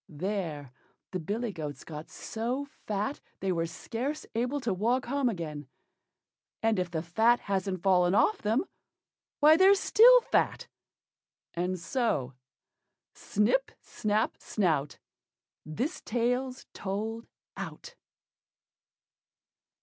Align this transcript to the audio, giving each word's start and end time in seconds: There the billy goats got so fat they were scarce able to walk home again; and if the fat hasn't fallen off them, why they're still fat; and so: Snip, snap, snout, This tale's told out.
There 0.09 0.71
the 1.11 1.19
billy 1.19 1.53
goats 1.53 1.83
got 1.83 2.09
so 2.09 2.65
fat 2.87 3.19
they 3.39 3.51
were 3.51 3.67
scarce 3.67 4.25
able 4.33 4.59
to 4.61 4.73
walk 4.73 5.05
home 5.05 5.29
again; 5.29 5.67
and 6.63 6.79
if 6.79 6.89
the 6.89 7.03
fat 7.03 7.41
hasn't 7.41 7.83
fallen 7.83 8.15
off 8.15 8.39
them, 8.41 8.65
why 9.41 9.57
they're 9.57 9.75
still 9.75 10.21
fat; 10.21 10.67
and 11.53 11.77
so: 11.77 12.33
Snip, 13.13 13.69
snap, 13.79 14.37
snout, 14.39 14.97
This 15.67 16.01
tale's 16.03 16.65
told 16.73 17.27
out. 17.55 17.93